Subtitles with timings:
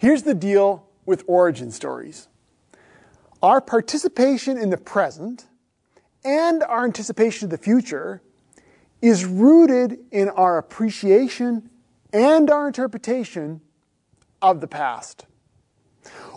[0.00, 2.26] Here's the deal with origin stories
[3.42, 5.44] our participation in the present
[6.24, 8.22] and our anticipation of the future
[9.02, 11.68] is rooted in our appreciation
[12.14, 13.60] and our interpretation
[14.40, 15.26] of the past.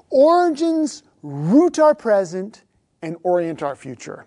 [0.09, 2.64] Origins root our present
[3.02, 4.26] and orient our future.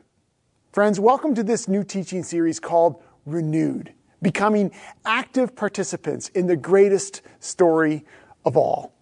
[0.72, 4.72] Friends, welcome to this new teaching series called Renewed, becoming
[5.04, 8.02] active participants in the greatest story
[8.42, 8.95] of all.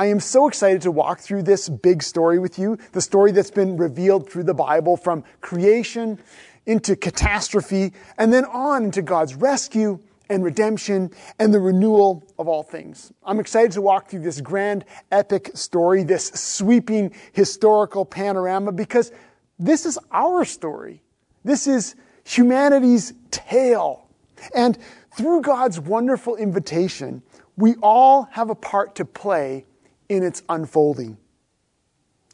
[0.00, 3.50] I am so excited to walk through this big story with you, the story that's
[3.50, 6.18] been revealed through the Bible from creation
[6.64, 9.98] into catastrophe and then on into God's rescue
[10.30, 13.12] and redemption and the renewal of all things.
[13.26, 19.12] I'm excited to walk through this grand epic story, this sweeping historical panorama, because
[19.58, 21.02] this is our story.
[21.44, 24.08] This is humanity's tale.
[24.54, 24.78] And
[25.14, 27.20] through God's wonderful invitation,
[27.58, 29.66] we all have a part to play
[30.10, 31.16] in its unfolding.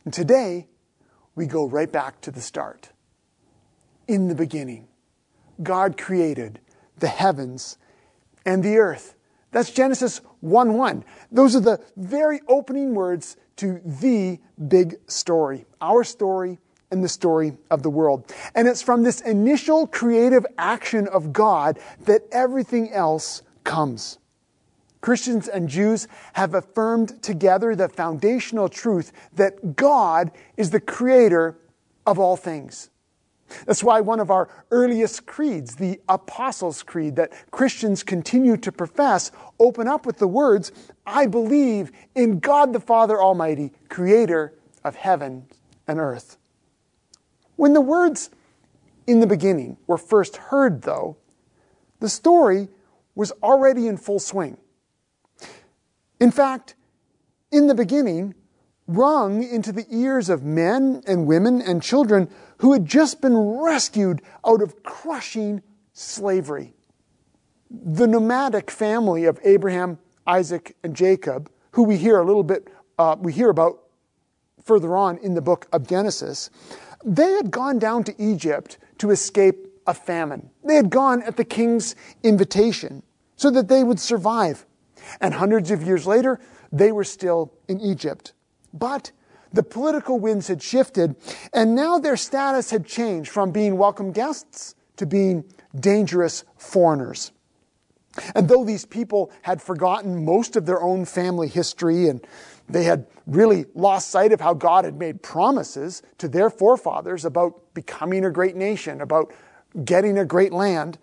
[0.04, 0.66] And today,
[1.36, 2.88] we go right back to the start.
[4.08, 4.88] In the beginning,
[5.62, 6.58] God created
[6.98, 7.76] the heavens
[8.46, 9.14] and the earth.
[9.52, 11.04] That's Genesis 1 1.
[11.30, 16.58] Those are the very opening words to the big story, our story
[16.90, 18.32] and the story of the world.
[18.54, 24.18] And it's from this initial creative action of God that everything else comes.
[25.06, 31.56] Christians and Jews have affirmed together the foundational truth that God is the creator
[32.04, 32.90] of all things.
[33.66, 39.30] That's why one of our earliest creeds, the Apostles' Creed, that Christians continue to profess,
[39.60, 40.72] open up with the words,
[41.06, 45.46] I believe in God the Father Almighty, creator of heaven
[45.86, 46.36] and earth.
[47.54, 48.30] When the words
[49.06, 51.16] in the beginning were first heard, though,
[52.00, 52.66] the story
[53.14, 54.56] was already in full swing.
[56.20, 56.74] In fact,
[57.50, 58.34] in the beginning,
[58.86, 64.22] rung into the ears of men and women and children who had just been rescued
[64.46, 65.62] out of crushing
[65.92, 66.74] slavery.
[67.70, 72.68] The nomadic family of Abraham, Isaac, and Jacob, who we hear a little bit,
[72.98, 73.80] uh, we hear about
[74.62, 76.50] further on in the book of Genesis,
[77.04, 80.50] they had gone down to Egypt to escape a famine.
[80.64, 83.02] They had gone at the king's invitation
[83.36, 84.66] so that they would survive.
[85.20, 86.40] And hundreds of years later,
[86.72, 88.32] they were still in Egypt.
[88.72, 89.12] But
[89.52, 91.16] the political winds had shifted,
[91.52, 95.44] and now their status had changed from being welcome guests to being
[95.78, 97.32] dangerous foreigners.
[98.34, 102.26] And though these people had forgotten most of their own family history and
[102.68, 107.74] they had really lost sight of how God had made promises to their forefathers about
[107.74, 109.32] becoming a great nation, about
[109.84, 110.98] getting a great land,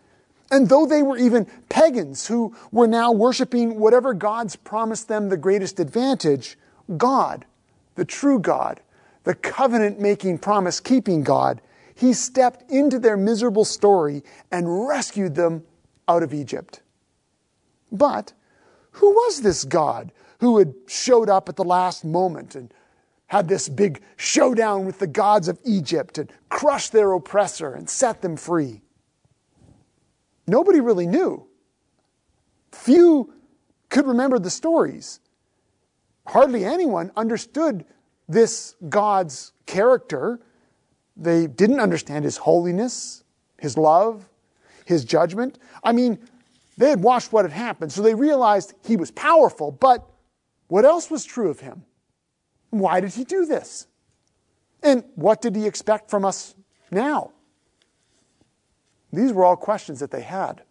[0.54, 5.36] and though they were even pagans who were now worshiping whatever gods promised them the
[5.36, 6.60] greatest advantage,
[6.96, 7.44] God,
[7.96, 8.80] the true God,
[9.24, 11.60] the covenant making, promise keeping God,
[11.96, 14.22] he stepped into their miserable story
[14.52, 15.64] and rescued them
[16.08, 16.84] out of Egypt.
[17.92, 18.34] But
[18.92, 22.72] who was this God who had showed up at the last moment and
[23.26, 28.22] had this big showdown with the gods of Egypt and crushed their oppressor and set
[28.22, 28.83] them free?
[30.48, 31.48] Nobody really knew.
[32.72, 33.34] Few
[33.90, 35.20] could remember the stories.
[36.28, 37.86] Hardly anyone understood
[38.28, 40.40] this God's character.
[41.16, 43.24] They didn't understand his holiness,
[43.60, 44.30] his love,
[44.86, 45.60] his judgment.
[45.84, 46.20] I mean,
[46.78, 50.10] they had watched what had happened, so they realized he was powerful, but
[50.68, 51.84] what else was true of him?
[52.72, 53.88] Why did he do this?
[54.82, 56.56] And what did he expect from us
[56.90, 57.32] now?
[59.14, 60.64] These were all questions that they had.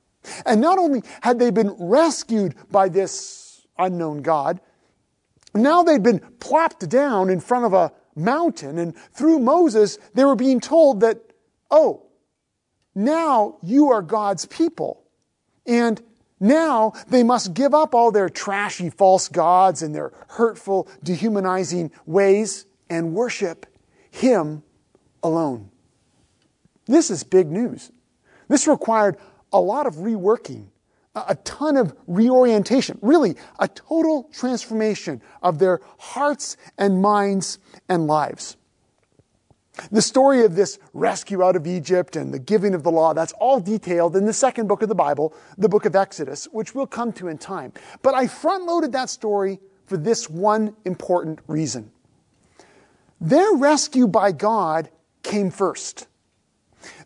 [0.44, 4.60] And not only had they been rescued by this unknown God,
[5.54, 10.36] now they'd been plopped down in front of a mountain, and through Moses, they were
[10.36, 11.20] being told that,
[11.70, 12.06] oh,
[12.94, 15.04] now you are God's people.
[15.66, 16.02] And
[16.40, 22.66] now they must give up all their trashy false gods and their hurtful, dehumanizing ways
[22.90, 23.66] and worship
[24.10, 24.62] Him
[25.22, 25.70] alone.
[26.86, 27.92] This is big news.
[28.52, 29.16] This required
[29.50, 30.66] a lot of reworking
[31.14, 37.58] a ton of reorientation, really a total transformation of their hearts and minds
[37.88, 38.58] and lives.
[39.90, 43.32] The story of this rescue out of Egypt and the giving of the law, that's
[43.40, 46.86] all detailed in the second book of the Bible, the book of Exodus, which we'll
[46.86, 47.72] come to in time.
[48.02, 51.90] But I front loaded that story for this one important reason.
[53.18, 54.90] Their rescue by God
[55.22, 56.06] came first.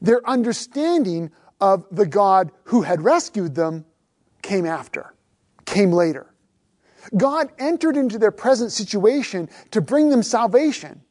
[0.00, 1.30] Their understanding
[1.60, 3.84] of the God who had rescued them
[4.42, 5.14] came after,
[5.64, 6.32] came later.
[7.16, 11.02] God entered into their present situation to bring them salvation.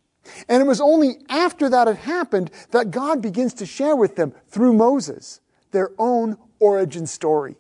[0.50, 4.34] And it was only after that had happened that God begins to share with them
[4.48, 5.40] through Moses
[5.72, 7.58] their own origin story,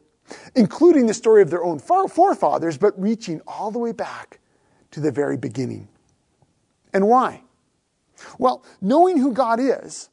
[0.56, 4.40] including the story of their own forefathers, but reaching all the way back
[4.92, 5.88] to the very beginning.
[6.94, 7.44] And why?
[8.40, 10.10] Well, knowing who God is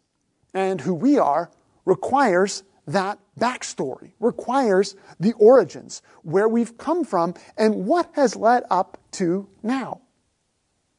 [0.55, 1.51] and who we are
[1.85, 8.99] requires that backstory, requires the origins, where we've come from, and what has led up
[9.13, 10.01] to now.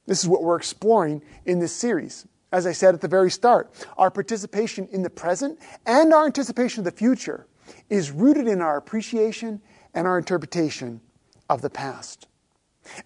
[0.06, 2.26] This is what we're exploring in this series.
[2.52, 6.82] As I said at the very start, our participation in the present and our anticipation
[6.82, 7.48] of the future
[7.90, 9.62] is rooted in our appreciation
[9.94, 11.02] and our interpretation
[11.50, 12.28] of the past.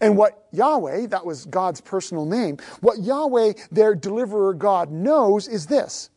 [0.02, 5.68] And what Yahweh, that was God's personal name, what Yahweh, their deliverer God, knows is
[5.68, 6.10] this.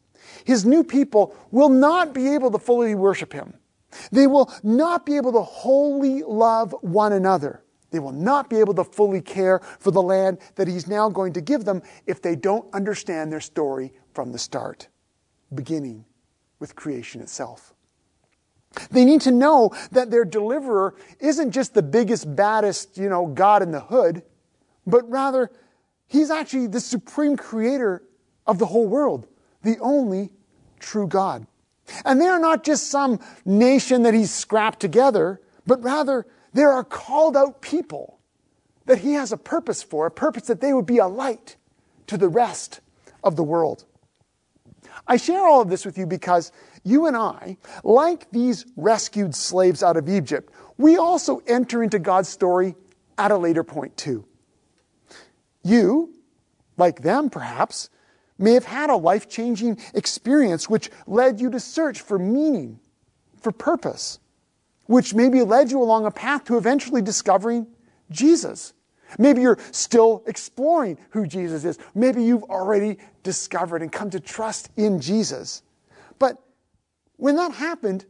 [0.45, 3.55] His new people will not be able to fully worship Him.
[4.13, 7.65] They will not be able to wholly love one another.
[7.91, 11.33] They will not be able to fully care for the land that He's now going
[11.33, 14.89] to give them if they don't understand their story from the start,
[15.53, 16.05] beginning
[16.61, 17.75] with creation itself.
[18.91, 23.63] They need to know that their deliverer isn't just the biggest, baddest, you know, God
[23.63, 24.23] in the hood,
[24.87, 25.51] but rather
[26.07, 28.05] he's actually the supreme creator
[28.47, 29.27] of the whole world,
[29.63, 30.33] the only
[30.79, 31.47] true God.
[32.05, 36.85] And they are not just some nation that he's scrapped together, but rather there are
[36.85, 38.19] called out people
[38.87, 41.57] that he has a purpose for, a purpose that they would be a light
[42.07, 42.81] to the rest
[43.23, 43.85] of the world.
[45.07, 46.53] I share all of this with you because
[46.85, 52.29] you and I, like these rescued slaves out of Egypt, we also enter into God's
[52.29, 52.75] story
[53.19, 54.25] at a later point too.
[55.63, 56.15] You,
[56.77, 57.91] like them perhaps,
[58.41, 62.81] may have had a life changing experience which led you to search for meaning,
[63.41, 64.19] for purpose,
[64.87, 67.67] which maybe led you along a path to eventually discovering
[68.11, 68.73] Jesus.
[69.19, 71.79] Maybe you're still exploring who Jesus is.
[71.95, 75.63] Maybe you've already discovered and come to trust in Jesus.
[76.19, 76.37] But
[77.17, 78.07] when that happened,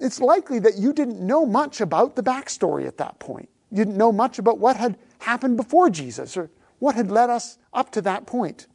[0.00, 3.48] it's likely that you didn't know much about the backstory at that point.
[3.70, 7.58] You didn't know much about what had happened before Jesus or what had led us
[7.72, 8.66] up to that point.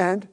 [0.00, 0.26] And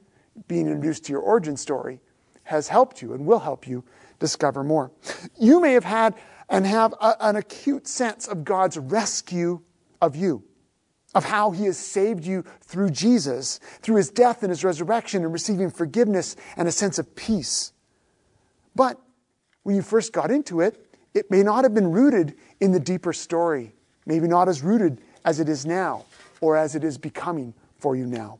[0.46, 2.00] being introduced to your origin story
[2.44, 3.84] has helped you and will help you
[4.18, 4.90] discover more.
[5.38, 6.14] You may have had
[6.48, 9.60] and have a, an acute sense of God's rescue
[10.00, 10.42] of you,
[11.14, 15.34] of how He has saved you through Jesus, through His death and His resurrection, and
[15.34, 17.74] receiving forgiveness and a sense of peace.
[18.74, 18.98] But
[19.64, 20.82] when you first got into it,
[21.12, 23.74] it may not have been rooted in the deeper story,
[24.06, 26.06] maybe not as rooted as it is now,
[26.40, 28.38] or as it is becoming for you now.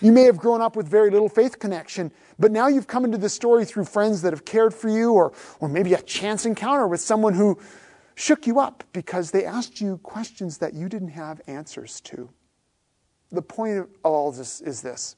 [0.00, 3.18] You may have grown up with very little faith connection, but now you've come into
[3.18, 6.86] the story through friends that have cared for you, or, or maybe a chance encounter
[6.86, 7.58] with someone who
[8.14, 12.30] shook you up because they asked you questions that you didn't have answers to.
[13.30, 15.16] The point of all this is this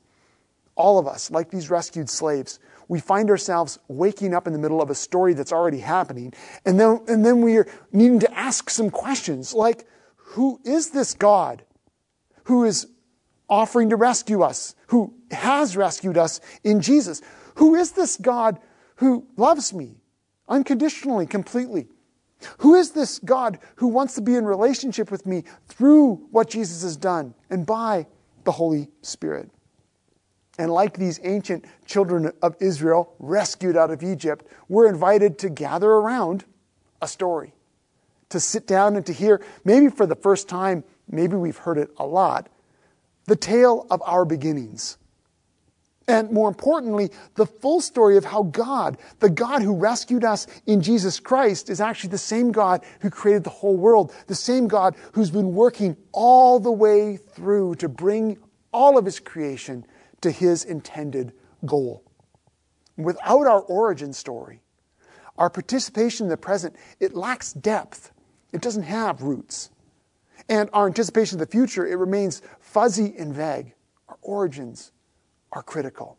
[0.76, 4.80] all of us, like these rescued slaves, we find ourselves waking up in the middle
[4.80, 6.32] of a story that's already happening,
[6.64, 9.86] and then, and then we are needing to ask some questions like,
[10.16, 11.64] who is this God
[12.50, 12.88] who is
[13.50, 17.20] offering to rescue us, who has rescued us in Jesus?
[17.56, 18.58] Who is this God
[18.96, 19.96] who loves me
[20.48, 21.88] unconditionally, completely?
[22.58, 26.82] Who is this God who wants to be in relationship with me through what Jesus
[26.82, 28.06] has done and by
[28.44, 29.50] the Holy Spirit?
[30.58, 35.90] And like these ancient children of Israel rescued out of Egypt, we're invited to gather
[35.90, 36.44] around
[37.02, 37.54] a story,
[38.28, 41.90] to sit down and to hear, maybe for the first time, maybe we've heard it
[41.96, 42.48] a lot,
[43.30, 44.98] the tale of our beginnings.
[46.08, 50.82] And more importantly, the full story of how God, the God who rescued us in
[50.82, 54.96] Jesus Christ, is actually the same God who created the whole world, the same God
[55.12, 58.36] who's been working all the way through to bring
[58.72, 59.86] all of his creation
[60.22, 61.32] to his intended
[61.64, 62.02] goal.
[62.96, 64.60] Without our origin story,
[65.38, 68.10] our participation in the present, it lacks depth.
[68.52, 69.70] It doesn't have roots.
[70.50, 73.72] And our anticipation of the future, it remains fuzzy and vague.
[74.08, 74.90] Our origins
[75.52, 76.18] are critical.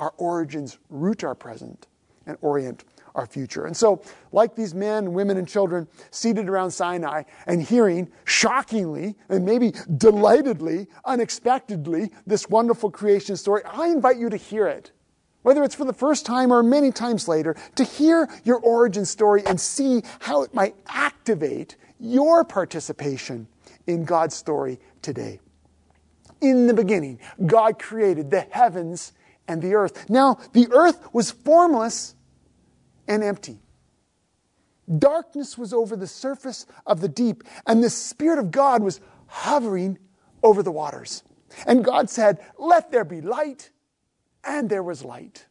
[0.00, 1.86] Our origins root our present
[2.26, 2.84] and orient
[3.14, 3.66] our future.
[3.66, 9.44] And so, like these men, women, and children seated around Sinai and hearing shockingly and
[9.44, 14.90] maybe delightedly, unexpectedly, this wonderful creation story, I invite you to hear it.
[15.42, 19.44] Whether it's for the first time or many times later, to hear your origin story
[19.46, 23.46] and see how it might activate your participation
[23.86, 25.40] in God's story today.
[26.40, 29.12] In the beginning, God created the heavens
[29.48, 30.08] and the earth.
[30.10, 32.14] Now, the earth was formless
[33.06, 33.60] and empty.
[34.98, 39.98] Darkness was over the surface of the deep, and the Spirit of God was hovering
[40.42, 41.22] over the waters.
[41.66, 43.70] And God said, Let there be light,
[44.42, 45.46] and there was light.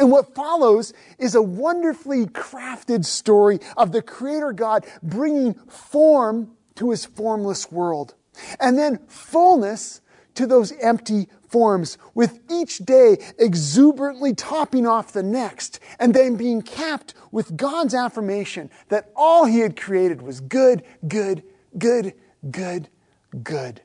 [0.00, 6.90] And what follows is a wonderfully crafted story of the Creator God bringing form to
[6.90, 8.14] his formless world,
[8.58, 10.00] and then fullness
[10.34, 16.62] to those empty forms, with each day exuberantly topping off the next, and then being
[16.62, 21.42] capped with God's affirmation that all He had created was good, good,
[21.76, 22.14] good,
[22.50, 22.88] good,
[23.42, 23.82] good.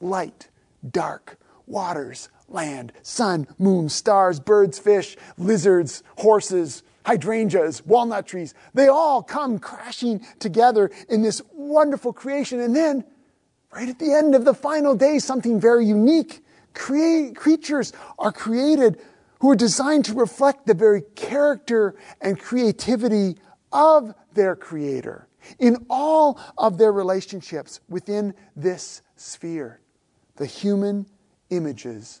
[0.00, 0.48] Light,
[0.88, 8.54] dark, waters, land, sun, moon, stars, birds, fish, lizards, horses, hydrangeas, walnut trees.
[8.74, 12.60] They all come crashing together in this wonderful creation.
[12.60, 13.04] And then,
[13.72, 16.42] right at the end of the final day, something very unique
[16.74, 19.00] Create, creatures are created
[19.40, 23.36] who are designed to reflect the very character and creativity
[23.72, 25.26] of their Creator
[25.58, 29.80] in all of their relationships within this sphere,
[30.36, 31.06] the human
[31.48, 32.20] images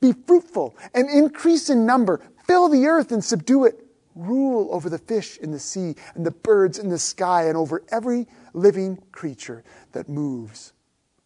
[0.00, 4.98] Be fruitful and increase in number, fill the earth and subdue it rule over the
[4.98, 9.62] fish in the sea and the birds in the sky and over every living creature
[9.92, 10.72] that moves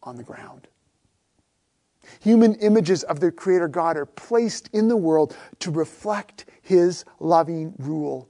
[0.02, 0.68] on the ground.
[2.20, 7.74] Human images of their Creator God are placed in the world to reflect His loving
[7.78, 8.28] rule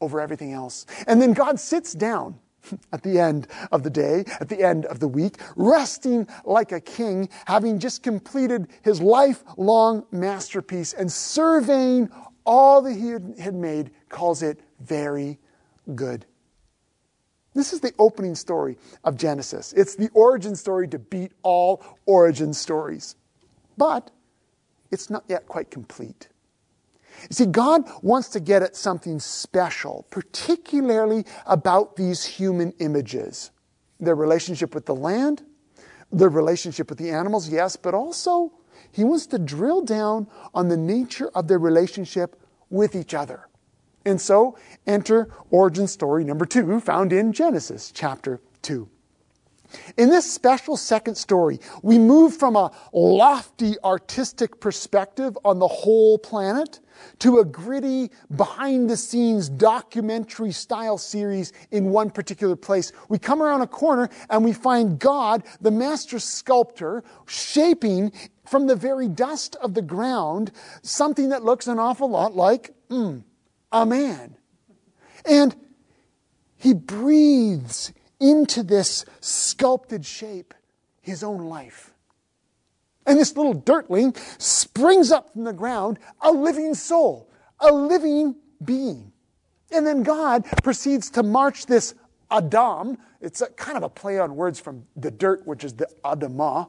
[0.00, 0.86] over everything else.
[1.06, 2.38] And then God sits down
[2.92, 6.80] at the end of the day, at the end of the week, resting like a
[6.80, 12.10] king, having just completed his lifelong masterpiece and surveying
[12.44, 13.10] all that he
[13.42, 15.38] had made, calls it very
[15.94, 16.24] good.
[17.54, 19.72] This is the opening story of Genesis.
[19.72, 23.16] It's the origin story to beat all origin stories.
[23.76, 24.10] But
[24.90, 26.28] it's not yet quite complete.
[27.22, 33.50] You see, God wants to get at something special, particularly about these human images
[34.00, 35.42] their relationship with the land,
[36.12, 38.52] their relationship with the animals, yes, but also
[38.92, 43.48] He wants to drill down on the nature of their relationship with each other.
[44.04, 44.56] And so
[44.86, 48.88] enter origin story number two, found in Genesis chapter 2.
[49.98, 56.18] In this special second story, we move from a lofty artistic perspective on the whole
[56.18, 56.80] planet
[57.20, 62.92] to a gritty, behind the scenes documentary style series in one particular place.
[63.08, 68.12] We come around a corner and we find God, the master sculptor, shaping
[68.46, 70.50] from the very dust of the ground
[70.82, 73.22] something that looks an awful lot like mm,
[73.72, 74.36] a man.
[75.24, 75.54] And
[76.56, 80.54] he breathes into this sculpted shape
[81.00, 81.94] his own life.
[83.08, 89.12] And this little dirtling springs up from the ground, a living soul, a living being.
[89.72, 91.94] And then God proceeds to march this
[92.30, 92.98] Adam.
[93.22, 96.68] It's a, kind of a play on words from the dirt, which is the Adamah.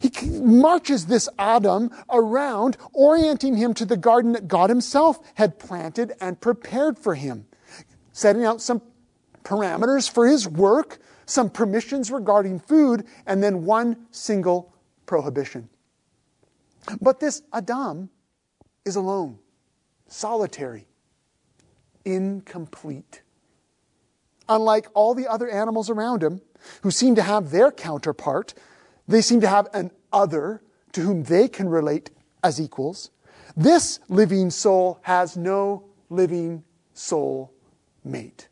[0.00, 0.10] He
[0.40, 6.40] marches this Adam around, orienting him to the garden that God himself had planted and
[6.40, 7.46] prepared for him,
[8.12, 8.80] setting out some
[9.44, 14.72] parameters for his work, some permissions regarding food, and then one single
[15.08, 15.68] prohibition.
[17.00, 18.10] But this Adam
[18.84, 19.40] is alone,
[20.06, 20.86] solitary,
[22.04, 23.22] incomplete.
[24.48, 26.40] Unlike all the other animals around him,
[26.82, 28.54] who seem to have their counterpart
[29.08, 30.62] they seem to have an other
[30.92, 32.10] to whom they can relate
[32.44, 33.10] as equals.
[33.56, 36.62] This living soul has no living
[36.92, 37.52] soul
[38.04, 38.48] mate.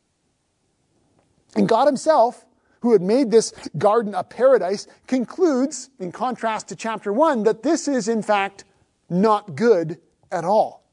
[1.54, 2.44] And God Himself,
[2.80, 7.88] who had made this garden a paradise, concludes, in contrast to chapter 1, that this
[7.88, 8.64] is in fact
[9.08, 9.98] not good
[10.30, 10.84] at all.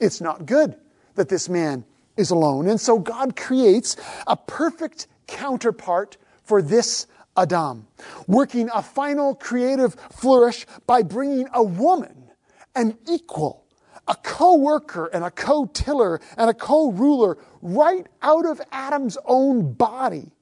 [0.00, 0.76] It's not good
[1.14, 1.84] that this man
[2.16, 2.68] is alone.
[2.68, 3.96] And so God creates
[4.26, 7.86] a perfect counterpart for this Adam,
[8.26, 12.30] working a final creative flourish by bringing a woman,
[12.74, 13.64] an equal,
[14.08, 20.32] a co-worker and a co-tiller and a co-ruler right out of Adam's own body,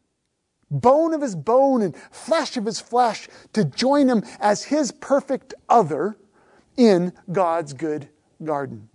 [0.70, 5.54] bone of his bone and flesh of his flesh, to join him as his perfect
[5.68, 6.16] other
[6.76, 8.08] in God's good
[8.42, 8.88] garden.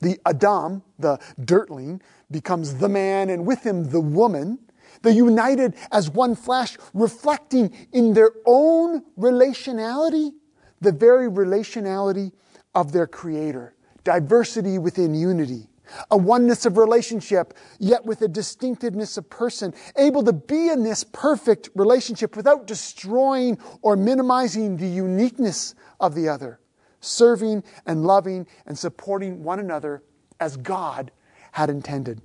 [0.00, 4.58] The Adam, the dirtling, becomes the man, and with him the woman.
[5.02, 10.32] They're united as one flesh, reflecting in their own relationality
[10.80, 12.32] the very relationality
[12.74, 13.74] of their Creator.
[14.04, 15.69] Diversity within unity.
[16.10, 21.04] A oneness of relationship, yet with a distinctiveness of person, able to be in this
[21.04, 26.60] perfect relationship without destroying or minimizing the uniqueness of the other,
[27.00, 30.02] serving and loving and supporting one another
[30.38, 31.10] as God
[31.52, 32.20] had intended.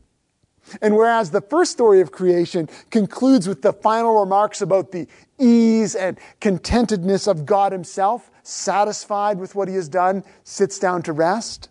[0.81, 5.07] And whereas the first story of creation concludes with the final remarks about the
[5.39, 11.13] ease and contentedness of God Himself, satisfied with what He has done, sits down to
[11.13, 11.69] rest.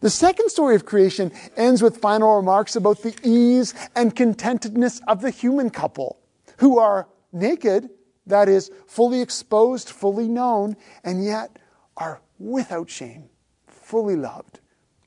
[0.00, 5.20] The second story of creation ends with final remarks about the ease and contentedness of
[5.20, 6.18] the human couple,
[6.58, 7.90] who are naked,
[8.26, 11.58] that is, fully exposed, fully known, and yet
[11.96, 13.28] are without shame,
[13.66, 14.60] fully loved,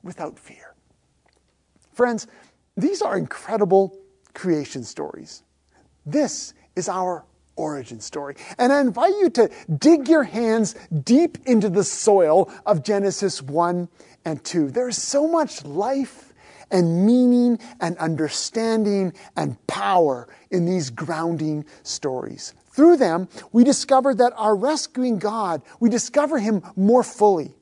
[0.03, 0.75] without fear.
[1.93, 2.27] Friends,
[2.75, 3.98] these are incredible
[4.34, 5.43] creation stories.
[6.05, 8.36] This is our origin story.
[8.57, 13.89] And I invite you to dig your hands deep into the soil of Genesis 1
[14.27, 14.72] and 2.
[14.72, 16.34] There's so much life
[16.69, 22.53] and meaning and understanding and power in these grounding stories.
[22.72, 27.55] Through them, we discover that our rescuing God, we discover Him more fully.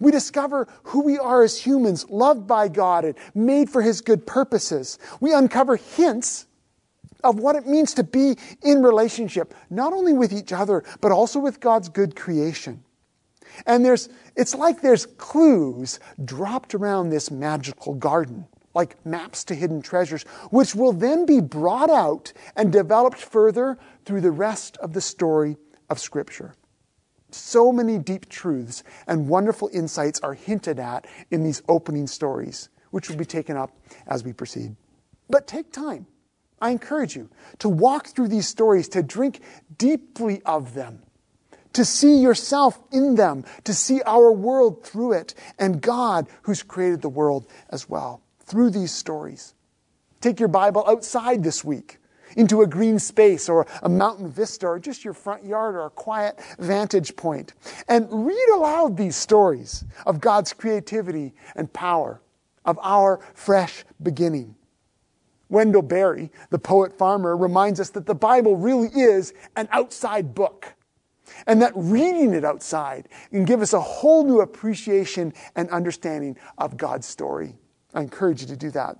[0.00, 4.26] We discover who we are as humans, loved by God and made for His good
[4.26, 4.98] purposes.
[5.18, 6.46] We uncover hints
[7.24, 11.38] of what it means to be in relationship, not only with each other, but also
[11.38, 12.84] with God's good creation.
[13.66, 19.82] And there's, it's like there's clues dropped around this magical garden, like maps to hidden
[19.82, 25.00] treasures, which will then be brought out and developed further through the rest of the
[25.00, 25.56] story
[25.90, 26.54] of Scripture.
[27.30, 33.08] So many deep truths and wonderful insights are hinted at in these opening stories, which
[33.08, 33.70] will be taken up
[34.06, 34.76] as we proceed.
[35.30, 36.06] But take time.
[36.60, 39.40] I encourage you to walk through these stories, to drink
[39.78, 41.02] deeply of them,
[41.72, 47.02] to see yourself in them, to see our world through it, and God who's created
[47.02, 49.54] the world as well through these stories.
[50.20, 51.98] Take your Bible outside this week
[52.36, 55.90] into a green space or a mountain vista or just your front yard or a
[55.90, 57.54] quiet vantage point
[57.88, 62.20] and read aloud these stories of God's creativity and power,
[62.64, 64.54] of our fresh beginning.
[65.48, 70.74] Wendell Berry, the poet farmer, reminds us that the Bible really is an outside book.
[71.46, 76.76] And that reading it outside can give us a whole new appreciation and understanding of
[76.76, 77.54] God's story.
[77.94, 78.98] I encourage you to do that.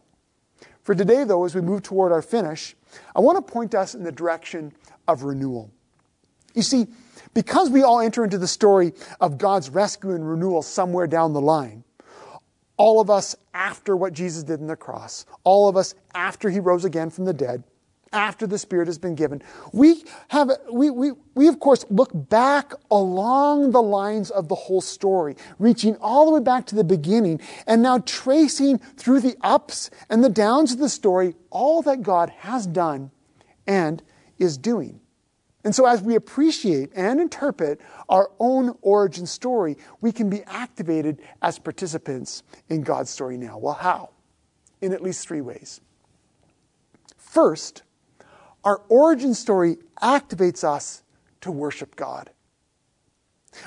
[0.82, 2.74] For today, though, as we move toward our finish,
[3.14, 4.72] I want to point us in the direction
[5.06, 5.70] of renewal.
[6.54, 6.88] You see,
[7.34, 11.40] because we all enter into the story of God's rescue and renewal somewhere down the
[11.40, 11.84] line,
[12.76, 16.60] all of us after what Jesus did on the cross, all of us after he
[16.60, 17.62] rose again from the dead,
[18.12, 19.42] after the Spirit has been given.
[19.72, 24.80] We have, we, we, we of course look back along the lines of the whole
[24.80, 29.90] story, reaching all the way back to the beginning and now tracing through the ups
[30.08, 33.10] and the downs of the story all that God has done
[33.66, 34.02] and
[34.38, 35.00] is doing.
[35.64, 41.20] And so, as we appreciate and interpret our own origin story, we can be activated
[41.40, 43.58] as participants in God's story now.
[43.58, 44.10] Well, how?
[44.80, 45.80] In at least three ways.
[47.16, 47.82] First,
[48.64, 51.02] our origin story activates us
[51.40, 52.30] to worship God.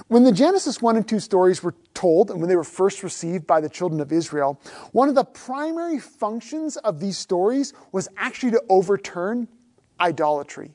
[0.08, 3.45] When the Genesis 1 and 2 stories were told and when they were first received
[3.45, 4.60] by the children of Israel,
[4.93, 9.47] one of the primary functions of these stories was actually to overturn
[9.99, 10.73] idolatry.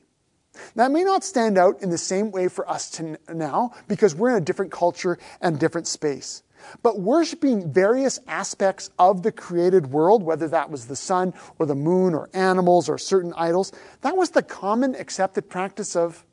[0.75, 4.41] That may not stand out in the same way for us now because we're in
[4.41, 6.43] a different culture and different space.
[6.83, 11.75] But worshiping various aspects of the created world, whether that was the sun or the
[11.75, 13.71] moon or animals or certain idols,
[14.01, 16.25] that was the common accepted practice of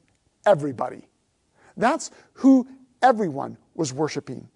[0.46, 1.08] everybody.
[1.76, 2.66] That's who
[3.02, 4.48] everyone was worshiping.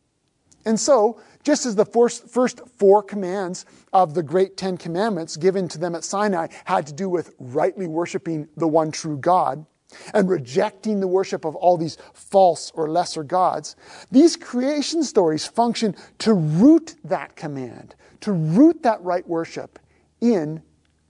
[0.65, 5.79] And so, just as the first four commands of the great Ten Commandments given to
[5.79, 9.67] them at Sinai had to do with rightly worshiping the one true God,
[10.15, 13.77] and rejecting the worship of all these false or lesser gods,
[14.11, 19.79] these creation stories function to root that command, to root that right worship
[20.21, 20.63] in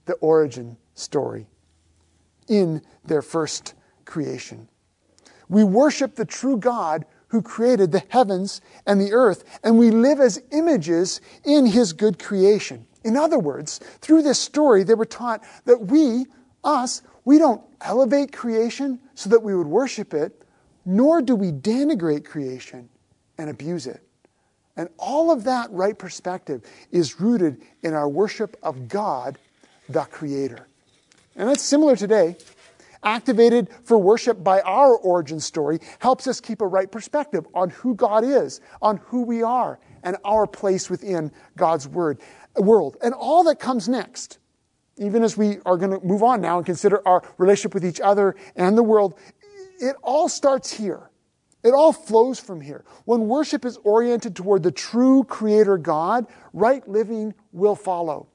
[0.05, 1.47] the origin story,
[2.47, 3.73] in their first
[4.05, 4.67] creation.
[5.49, 10.19] We worship the true God who created the heavens and the earth, and we live
[10.19, 12.85] as images in his good creation.
[13.03, 16.25] In other words, through this story, they were taught that we,
[16.63, 20.41] us, we don't elevate creation so that we would worship it,
[20.85, 22.89] nor do we denigrate creation
[23.37, 24.01] and abuse it.
[24.75, 29.37] And all of that right perspective is rooted in our worship of God,
[29.87, 30.67] the Creator.
[31.35, 32.35] And that's similar today.
[33.03, 37.95] Activated for worship by our origin story helps us keep a right perspective on who
[37.95, 42.19] God is, on who we are, and our place within God's word,
[42.55, 42.97] world.
[43.03, 44.37] And all that comes next
[44.97, 47.99] even as we are going to move on now and consider our relationship with each
[48.01, 49.17] other and the world,
[49.79, 51.09] it all starts here.
[51.63, 52.83] It all flows from here.
[53.05, 58.27] When worship is oriented toward the true Creator God, right living will follow.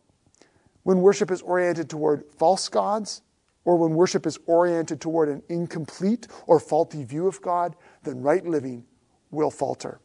[0.83, 3.23] When worship is oriented toward false gods,
[3.67, 8.45] or when worship is oriented toward an incomplete or faulty view of God, then right
[8.47, 8.87] living
[9.31, 10.01] will falter.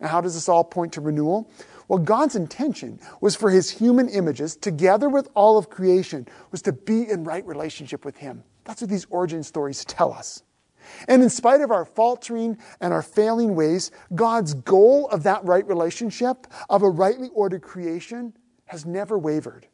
[0.00, 1.50] And how does this all point to renewal?
[1.88, 6.72] Well, God's intention was for his human images, together with all of creation, was to
[6.72, 8.42] be in right relationship with him.
[8.64, 10.42] That's what these origin stories tell us.
[11.08, 15.66] And in spite of our faltering and our failing ways, God's goal of that right
[15.66, 18.34] relationship, of a rightly ordered creation,
[18.66, 19.66] has never wavered.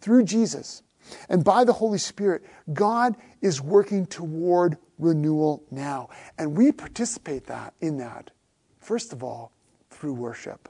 [0.00, 0.82] Through Jesus
[1.28, 6.08] and by the Holy Spirit, God is working toward renewal now.
[6.38, 8.30] And we participate that in that,
[8.80, 9.52] first of all,
[9.90, 10.68] through worship.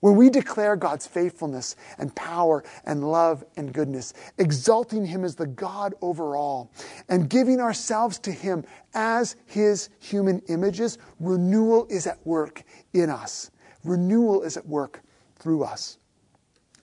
[0.00, 5.46] When we declare God's faithfulness and power and love and goodness, exalting Him as the
[5.46, 6.72] God over all,
[7.08, 13.50] and giving ourselves to Him as His human images, renewal is at work in us.
[13.84, 15.02] Renewal is at work
[15.36, 15.98] through us.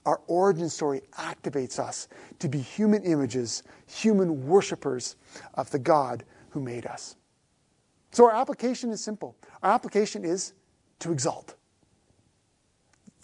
[0.05, 2.07] Our origin story activates us
[2.39, 5.15] to be human images, human worshipers
[5.55, 7.15] of the God who made us.
[8.11, 9.35] So our application is simple.
[9.63, 10.53] Our application is
[10.99, 11.55] to exalt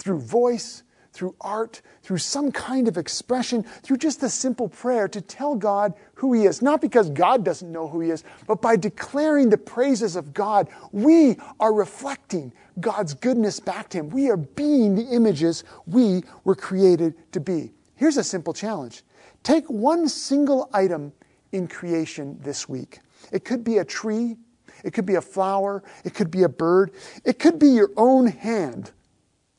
[0.03, 5.21] through voice, through art, through some kind of expression, through just a simple prayer to
[5.21, 6.61] tell God who He is.
[6.61, 10.67] Not because God doesn't know who He is, but by declaring the praises of God,
[10.91, 14.09] we are reflecting God's goodness back to Him.
[14.09, 17.71] We are being the images we were created to be.
[17.95, 19.03] Here's a simple challenge
[19.43, 21.13] take one single item
[21.53, 22.99] in creation this week.
[23.31, 24.35] It could be a tree,
[24.83, 26.91] it could be a flower, it could be a bird,
[27.23, 28.91] it could be your own hand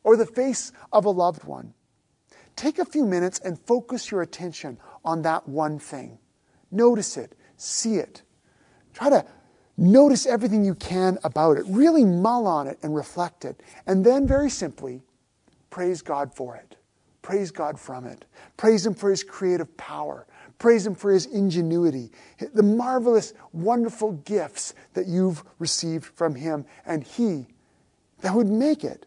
[0.05, 1.75] or the face of a loved one.
[2.55, 6.19] Take a few minutes and focus your attention on that one thing.
[6.71, 8.23] Notice it, see it.
[8.93, 9.27] Try to
[9.77, 11.65] notice everything you can about it.
[11.67, 13.61] Really mull on it and reflect it.
[13.87, 15.03] And then, very simply,
[15.71, 16.77] praise God for it.
[17.23, 18.25] Praise God from it.
[18.57, 20.27] Praise Him for His creative power.
[20.59, 22.13] Praise Him for His ingenuity,
[22.53, 27.47] the marvelous, wonderful gifts that you've received from Him, and He
[28.21, 29.07] that would make it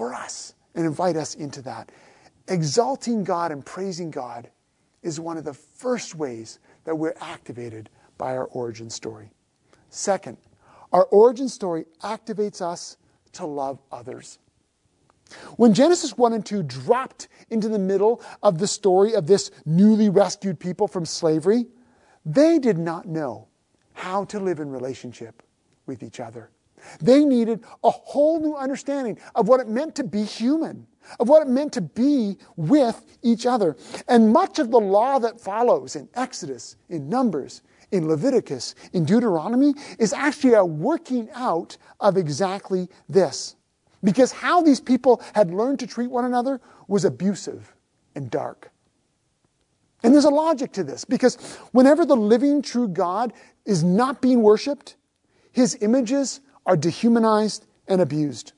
[0.00, 1.92] for us and invite us into that.
[2.48, 4.48] Exalting God and praising God
[5.02, 9.30] is one of the first ways that we're activated by our origin story.
[9.90, 10.38] Second,
[10.90, 12.96] our origin story activates us
[13.32, 14.38] to love others.
[15.56, 20.08] When Genesis 1 and 2 dropped into the middle of the story of this newly
[20.08, 21.66] rescued people from slavery,
[22.24, 23.48] they did not know
[23.92, 25.42] how to live in relationship
[25.84, 26.48] with each other.
[27.00, 30.86] They needed a whole new understanding of what it meant to be human,
[31.18, 33.76] of what it meant to be with each other.
[34.08, 39.74] And much of the law that follows in Exodus, in Numbers, in Leviticus, in Deuteronomy
[39.98, 43.56] is actually a working out of exactly this.
[44.02, 47.74] Because how these people had learned to treat one another was abusive
[48.14, 48.70] and dark.
[50.02, 51.36] And there's a logic to this because
[51.72, 53.32] whenever the living true God
[53.66, 54.96] is not being worshiped,
[55.52, 58.52] his images are dehumanized and abused.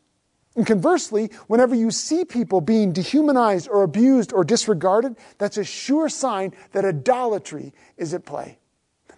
[0.55, 6.11] And conversely, whenever you see people being dehumanized or abused or disregarded, that's a sure
[6.11, 8.59] sign that idolatry is at play.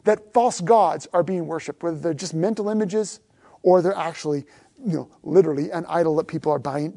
[0.05, 3.19] That false gods are being worshiped, whether they're just mental images
[3.63, 4.45] or they're actually,
[4.87, 6.93] you know, literally an idol that people are bowing,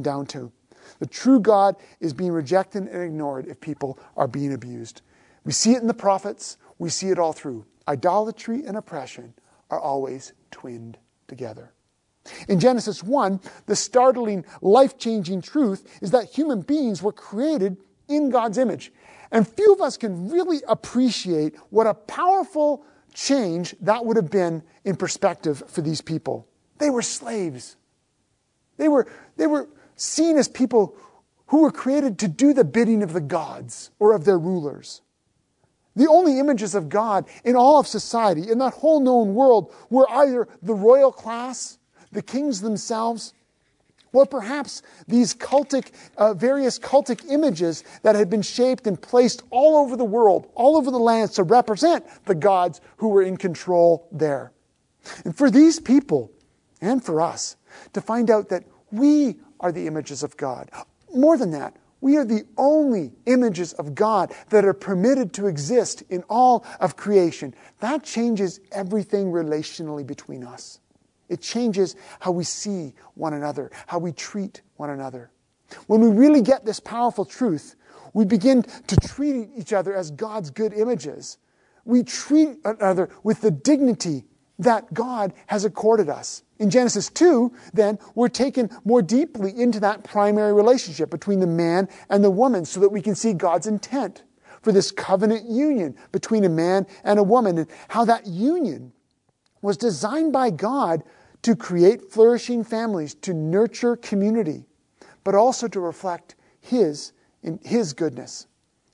[0.00, 0.50] down to.
[0.98, 5.02] The true God is being rejected and ignored if people are being abused.
[5.44, 7.66] We see it in the prophets, we see it all through.
[7.86, 9.34] Idolatry and oppression
[9.68, 10.96] are always twinned
[11.28, 11.72] together.
[12.48, 17.76] In Genesis 1, the startling, life changing truth is that human beings were created
[18.08, 18.92] in God's image.
[19.30, 24.62] And few of us can really appreciate what a powerful change that would have been
[24.84, 26.46] in perspective for these people.
[26.78, 27.76] They were slaves.
[28.76, 30.96] They were, they were seen as people
[31.46, 35.02] who were created to do the bidding of the gods or of their rulers.
[35.98, 40.08] The only images of God in all of society, in that whole known world, were
[40.08, 41.78] either the royal class,
[42.12, 43.34] the kings themselves,
[44.12, 49.76] or perhaps these cultic, uh, various cultic images that had been shaped and placed all
[49.76, 54.06] over the world, all over the lands to represent the gods who were in control
[54.12, 54.52] there.
[55.24, 56.30] And for these people,
[56.80, 57.56] and for us,
[57.92, 60.70] to find out that we are the images of God.
[61.12, 66.02] More than that, we are the only images of God that are permitted to exist
[66.08, 67.54] in all of creation.
[67.80, 70.80] That changes everything relationally between us.
[71.28, 75.30] It changes how we see one another, how we treat one another.
[75.86, 77.74] When we really get this powerful truth,
[78.14, 81.38] we begin to treat each other as God's good images.
[81.84, 84.24] We treat another with the dignity
[84.58, 86.42] that God has accorded us.
[86.58, 91.88] In Genesis 2, then, we're taken more deeply into that primary relationship between the man
[92.10, 94.24] and the woman so that we can see God's intent
[94.60, 98.92] for this covenant union between a man and a woman and how that union
[99.62, 101.04] was designed by God
[101.42, 104.64] to create flourishing families, to nurture community,
[105.22, 107.12] but also to reflect His,
[107.62, 108.47] His goodness.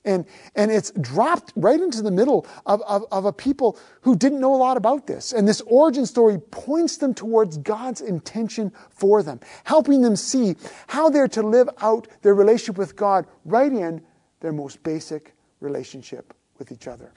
[0.05, 4.39] And, and it's dropped right into the middle of, of, of, a people who didn't
[4.39, 5.33] know a lot about this.
[5.33, 10.55] And this origin story points them towards God's intention for them, helping them see
[10.87, 14.01] how they're to live out their relationship with God right in
[14.41, 17.11] their most basic relationship with each other.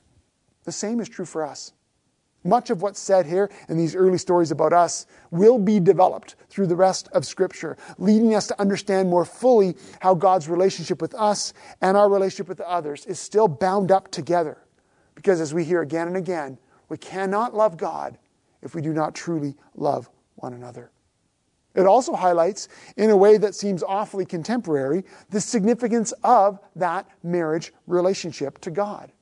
[0.65, 1.73] The same is true for us.
[2.49, 6.67] Much of what's said here in these early stories about us will be developed through
[6.67, 11.53] the rest of Scripture, leading us to understand more fully how God's relationship with us
[11.83, 14.59] and our relationship with others is still bound up together.
[15.15, 16.59] Because as we hear again and again,
[16.89, 18.17] we cannot love God
[18.63, 20.91] if we do not truly love one another.
[21.75, 27.75] It also highlights, in a way that seems awfully contemporary, the significance of that marriage
[27.87, 29.13] relationship to God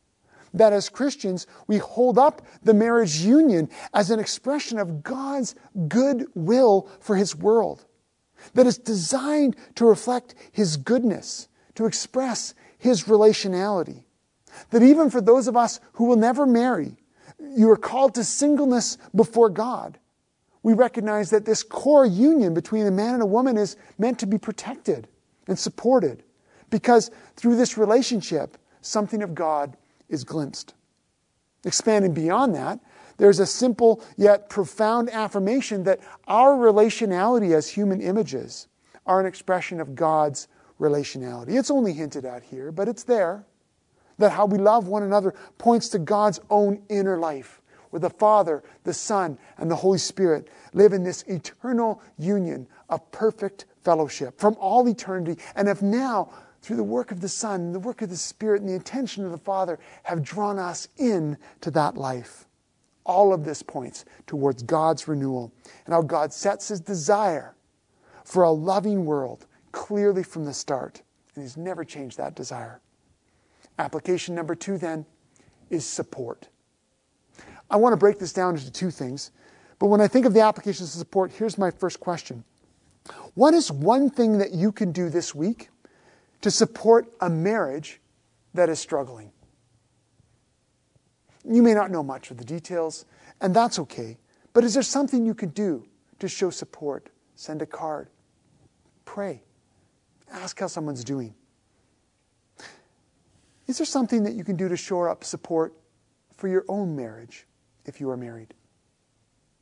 [0.55, 5.55] that as Christians, we hold up the marriage union as an expression of God's
[5.89, 7.85] good will for His world,
[8.55, 14.05] that is designed to reflect His goodness, to express His relationality.
[14.71, 16.97] That even for those of us who will never marry,
[17.39, 19.99] you are called to singleness before God.
[20.63, 24.27] We recognize that this core union between a man and a woman is meant to
[24.27, 25.07] be protected
[25.47, 26.25] and supported
[26.71, 29.77] because through this relationship, something of God
[30.09, 30.75] is glimpsed.
[31.65, 32.81] Expanding beyond that,
[33.17, 38.69] there's a simple yet profound affirmation that our relationality as human images
[39.07, 40.49] are an expression of God's
[40.81, 41.59] relationality.
[41.59, 43.45] It's only hinted at here, but it's there.
[44.19, 48.63] That how we love one another points to God's own inner life, where the Father,
[48.85, 54.57] the Son, and the Holy Spirit live in this eternal union of perfect fellowship from
[54.59, 56.31] all eternity and have now
[56.67, 59.31] through the work of the Son, the work of the Spirit, and the intention of
[59.31, 62.47] the Father, have drawn us in to that life.
[63.05, 65.53] All of this points towards God's renewal
[65.85, 67.55] and how God sets his desire
[68.25, 71.03] for a loving world clearly from the start.
[71.37, 72.81] And he's never changed that desire.
[73.79, 75.07] Application number two, then,
[75.71, 76.49] is support.
[77.71, 79.31] I want to break this down into two things.
[79.79, 82.43] But when I think of the applications of support, here's my first question
[83.35, 85.69] What is one thing that you can do this week
[86.41, 88.01] to support a marriage
[88.55, 89.33] that is struggling.
[91.45, 93.05] You may not know much of the details,
[93.41, 94.19] and that's okay.
[94.53, 95.87] But is there something you can do
[96.19, 97.11] to show support?
[97.35, 98.09] Send a card,
[99.05, 99.43] pray,
[100.33, 101.35] ask how someone's doing.
[103.67, 105.75] Is there something that you can do to shore up support
[106.37, 107.47] for your own marriage
[107.85, 108.55] if you are married?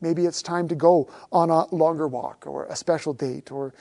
[0.01, 3.75] Maybe it's time to go on a longer walk or a special date or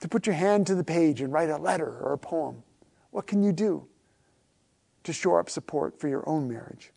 [0.00, 2.62] to put your hand to the page and write a letter or a poem?
[3.10, 3.86] What can you do
[5.04, 6.92] to shore up support for your own marriage?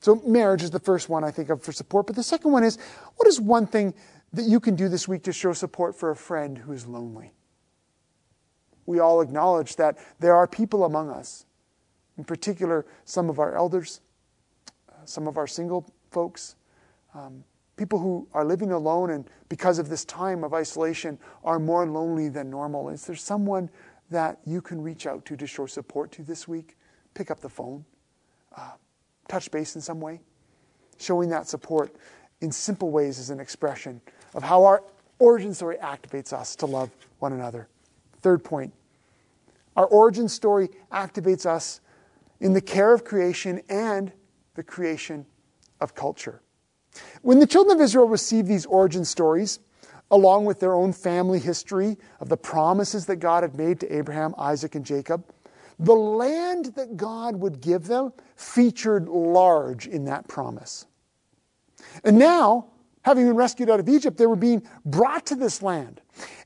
[0.00, 2.08] So, marriage is the first one I think of for support.
[2.08, 2.76] But the second one is
[3.16, 3.94] what is one thing
[4.32, 7.32] that you can do this week to show support for a friend who is lonely?
[8.84, 11.46] We all acknowledge that there are people among us,
[12.18, 14.00] in particular, some of our elders,
[14.88, 16.56] uh, some of our single folks,
[17.14, 17.44] um,
[17.76, 22.28] people who are living alone and because of this time of isolation are more lonely
[22.28, 22.88] than normal.
[22.88, 23.70] Is there someone
[24.10, 26.76] that you can reach out to to show support to this week?
[27.14, 27.84] Pick up the phone,
[28.56, 28.72] uh,
[29.28, 30.20] touch base in some way.
[30.98, 31.94] Showing that support
[32.40, 34.00] in simple ways is an expression
[34.34, 34.82] of how our
[35.18, 37.68] origin story activates us to love one another.
[38.20, 38.72] Third point
[39.76, 41.80] Our origin story activates us
[42.40, 44.12] in the care of creation and
[44.54, 45.24] the creation
[45.80, 46.41] of culture.
[47.22, 49.60] When the children of Israel received these origin stories,
[50.10, 54.34] along with their own family history of the promises that God had made to Abraham,
[54.36, 55.24] Isaac, and Jacob,
[55.78, 60.86] the land that God would give them featured large in that promise.
[62.04, 62.66] And now,
[63.02, 66.00] having been rescued out of Egypt, they were being brought to this land.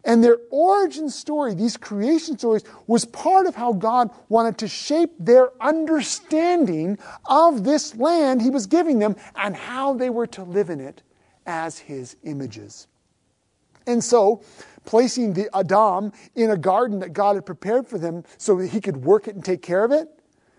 [0.04, 5.10] And their origin story, these creation stories, was part of how God wanted to shape
[5.18, 10.70] their understanding of this land He was giving them and how they were to live
[10.70, 11.02] in it
[11.44, 12.86] as His images.
[13.86, 14.42] And so,
[14.84, 18.80] placing the Adam in a garden that God had prepared for them so that He
[18.80, 20.15] could work it and take care of it,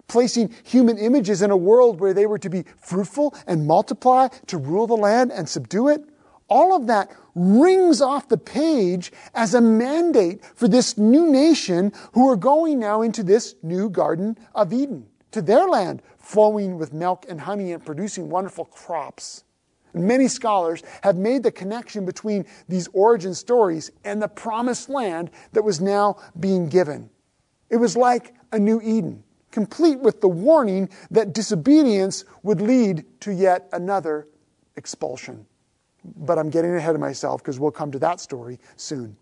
[0.08, 4.58] placing human images in a world where they were to be fruitful and multiply, to
[4.58, 6.04] rule the land and subdue it.
[6.50, 12.30] All of that rings off the page as a mandate for this new nation who
[12.30, 17.26] are going now into this new Garden of Eden, to their land flowing with milk
[17.30, 19.44] and honey and producing wonderful crops.
[19.94, 25.64] Many scholars have made the connection between these origin stories and the promised land that
[25.64, 27.10] was now being given.
[27.70, 29.24] It was like a new Eden
[29.58, 34.28] complete with the warning that disobedience would lead to yet another
[34.76, 35.48] expulsion.
[36.06, 39.18] But I'm getting ahead of myself because we'll come to that story soon.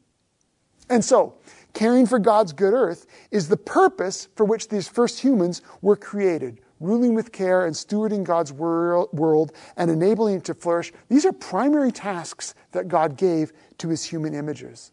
[0.90, 1.36] And so,
[1.74, 6.60] caring for God's good earth is the purpose for which these first humans were created.
[6.82, 10.92] Ruling with care and stewarding God's world and enabling it to flourish.
[11.08, 14.92] These are primary tasks that God gave to his human images.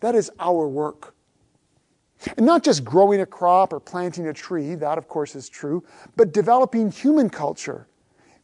[0.00, 1.14] That is our work.
[2.36, 5.84] And not just growing a crop or planting a tree, that of course is true,
[6.16, 7.86] but developing human culture,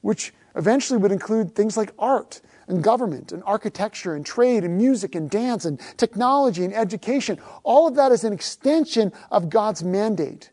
[0.00, 5.14] which eventually would include things like art and government and architecture and trade and music
[5.14, 7.38] and dance and technology and education.
[7.62, 10.50] All of that is an extension of God's mandate.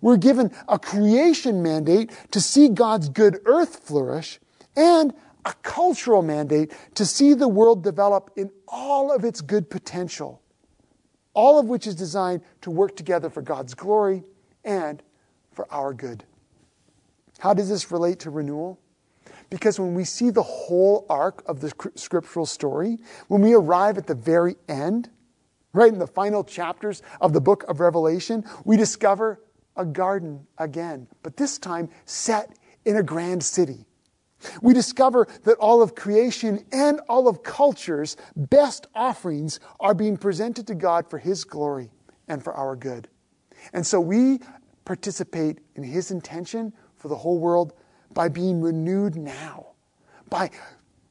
[0.00, 4.40] We're given a creation mandate to see God's good earth flourish
[4.76, 10.42] and a cultural mandate to see the world develop in all of its good potential
[11.36, 14.24] all of which is designed to work together for God's glory
[14.64, 15.02] and
[15.52, 16.24] for our good.
[17.38, 18.80] How does this relate to renewal?
[19.50, 24.06] Because when we see the whole arc of the scriptural story, when we arrive at
[24.06, 25.10] the very end,
[25.72, 29.40] right in the final chapters of the book of Revelation, we discover
[29.76, 33.85] a garden again, but this time set in a grand city.
[34.60, 40.66] We discover that all of creation and all of culture's best offerings are being presented
[40.66, 41.90] to God for His glory
[42.28, 43.08] and for our good.
[43.72, 44.40] And so we
[44.84, 47.72] participate in His intention for the whole world
[48.12, 49.68] by being renewed now,
[50.28, 50.50] by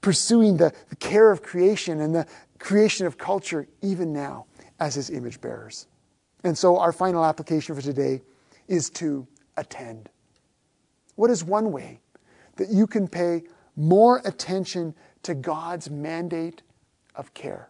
[0.02, 2.28] pursuing the, care of creation and the
[2.60, 4.46] creation of culture even now
[4.80, 5.88] as His image bearers.
[6.44, 8.22] And so our final application for today
[8.68, 10.10] is to attend.
[11.16, 12.02] What is one way
[12.56, 13.44] that you can pay
[13.76, 16.62] more attention to God's mandate
[17.16, 17.70] of care.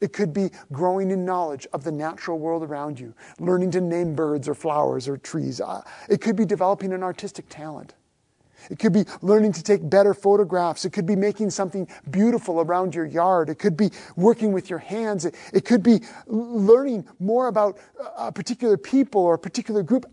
[0.00, 4.14] It could be growing in knowledge of the natural world around you, learning to name
[4.14, 5.60] birds or flowers or trees.
[5.60, 7.94] Uh, it could be developing an artistic talent.
[8.70, 10.84] It could be learning to take better photographs.
[10.84, 13.50] It could be making something beautiful around your yard.
[13.50, 15.24] It could be working with your hands.
[15.24, 17.78] It, it could be learning more about
[18.16, 20.06] a particular people or a particular group.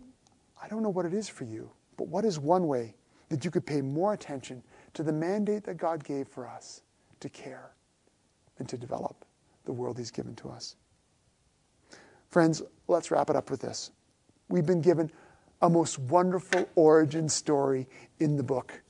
[0.62, 2.94] I don't know what it is for you, but what is one way
[3.32, 6.82] that you could pay more attention to the mandate that God gave for us
[7.20, 7.70] to care
[8.58, 9.24] and to develop
[9.64, 10.76] the world He's given to us.
[12.28, 13.90] Friends, let's wrap it up with this.
[14.48, 15.10] We've been given
[15.62, 17.86] a most wonderful origin story
[18.20, 18.82] in the book,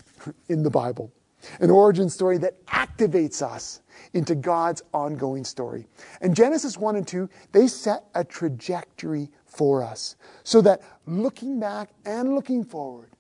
[0.48, 1.12] in the Bible.
[1.60, 3.80] An origin story that activates us
[4.12, 5.86] into God's ongoing story.
[6.20, 11.90] And Genesis 1 and 2, they set a trajectory for us so that looking back
[12.04, 13.11] and looking forward,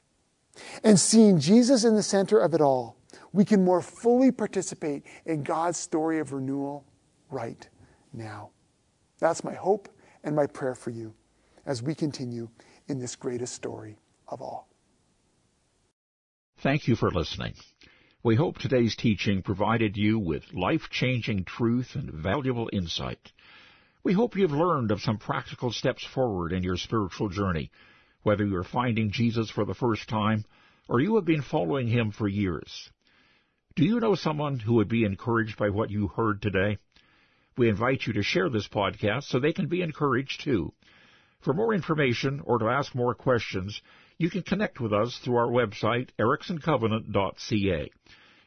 [0.82, 2.96] and seeing Jesus in the center of it all,
[3.32, 6.84] we can more fully participate in God's story of renewal
[7.30, 7.68] right
[8.12, 8.50] now.
[9.18, 9.88] That's my hope
[10.24, 11.14] and my prayer for you
[11.64, 12.48] as we continue
[12.88, 13.96] in this greatest story
[14.28, 14.68] of all.
[16.58, 17.54] Thank you for listening.
[18.22, 23.32] We hope today's teaching provided you with life changing truth and valuable insight.
[24.04, 27.70] We hope you've learned of some practical steps forward in your spiritual journey
[28.22, 30.44] whether you're finding Jesus for the first time
[30.88, 32.90] or you have been following him for years.
[33.74, 36.78] Do you know someone who would be encouraged by what you heard today?
[37.56, 40.72] We invite you to share this podcast so they can be encouraged too.
[41.40, 43.80] For more information or to ask more questions,
[44.18, 47.90] you can connect with us through our website, ericksoncovenant.ca.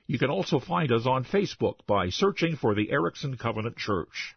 [0.08, 4.36] You can also find us on Facebook by searching for the Erickson Covenant Church.